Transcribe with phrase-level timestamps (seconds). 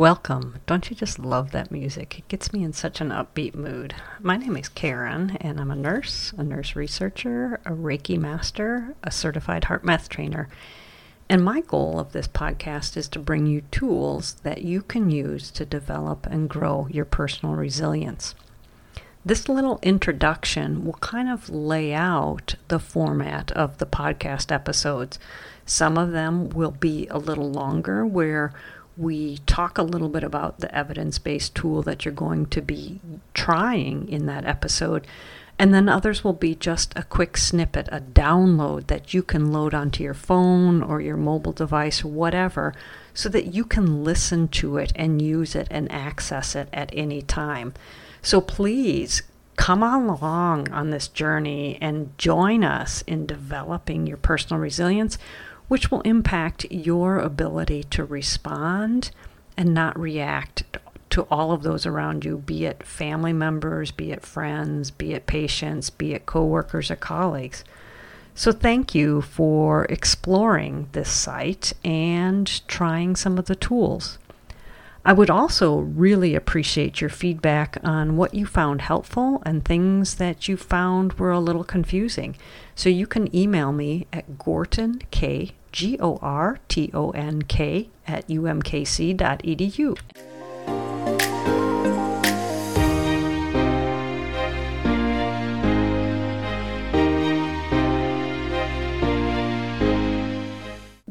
[0.00, 0.60] Welcome.
[0.64, 2.18] Don't you just love that music?
[2.18, 3.94] It gets me in such an upbeat mood.
[4.18, 9.10] My name is Karen, and I'm a nurse, a nurse researcher, a Reiki master, a
[9.10, 10.48] certified HeartMath trainer.
[11.28, 15.50] And my goal of this podcast is to bring you tools that you can use
[15.50, 18.34] to develop and grow your personal resilience.
[19.22, 25.18] This little introduction will kind of lay out the format of the podcast episodes.
[25.66, 28.54] Some of them will be a little longer, where
[28.96, 33.00] we talk a little bit about the evidence based tool that you're going to be
[33.34, 35.06] trying in that episode.
[35.58, 39.74] And then others will be just a quick snippet, a download that you can load
[39.74, 42.74] onto your phone or your mobile device whatever,
[43.12, 47.20] so that you can listen to it and use it and access it at any
[47.20, 47.74] time.
[48.22, 49.22] So please
[49.56, 55.18] come along on this journey and join us in developing your personal resilience
[55.70, 59.12] which will impact your ability to respond
[59.56, 60.64] and not react
[61.08, 65.26] to all of those around you, be it family members, be it friends, be it
[65.26, 67.62] patients, be it coworkers or colleagues.
[68.34, 74.18] So, thank you for exploring this site and trying some of the tools.
[75.04, 80.46] I would also really appreciate your feedback on what you found helpful and things that
[80.46, 82.36] you found were a little confusing.
[82.74, 85.04] So you can email me at Gortonk,
[85.72, 89.98] G O R T O N K, at umkc.edu.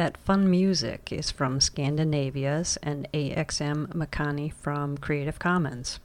[0.00, 6.00] That fun music is from Scandinavia's and AXM Makani from Creative Commons.